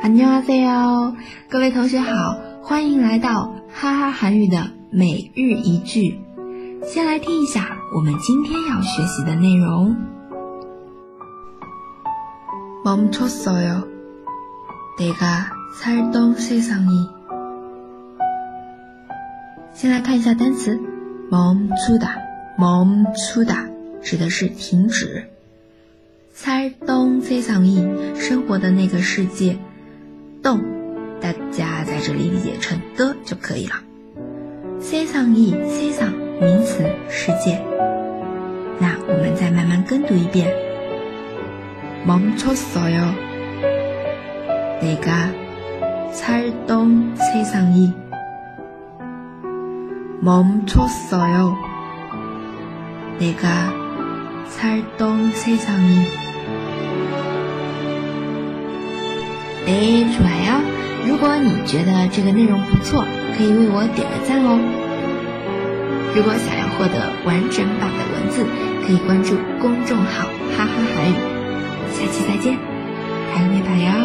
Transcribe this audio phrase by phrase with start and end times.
[0.00, 1.14] 哈녕阿塞 요，
[1.48, 2.10] 各位同学好，
[2.60, 6.18] 欢迎来到哈哈韩语的每日一句。
[6.82, 9.94] 先来听一下我们今天要学习的内容。
[12.84, 13.86] 멈추어요
[14.98, 17.08] 내가살던세상이
[19.72, 20.76] 先来看一下单词，
[21.30, 22.16] 멈추 다，
[22.58, 23.68] 멈추다
[24.02, 25.37] 指的是停止。
[26.58, 27.86] 살던세상이
[28.16, 29.56] 生活的那个世界
[30.42, 30.60] 동
[31.20, 33.74] 大家在这里理解成的就可以了。
[34.80, 37.64] 세상이세상名词世界。
[38.80, 40.52] 那我们再慢慢跟读一遍。
[42.04, 43.14] 멈췄어요
[44.82, 45.30] 내가
[46.12, 47.92] 살던세상이
[50.20, 51.54] 멈췄어요
[53.20, 53.72] 내가
[54.50, 56.27] 살던세상이
[59.68, 59.72] 哎，
[60.16, 60.62] 出来呀！
[61.04, 63.04] 如果你觉得这个内容不错，
[63.36, 64.56] 可以为我点个赞哦。
[66.16, 68.46] 如果想要获得完整版的文字，
[68.86, 70.24] 可以关注公众号
[70.56, 71.16] “哈哈韩语”。
[71.92, 72.56] 下期再见，
[73.34, 73.97] 还有拜拜呀！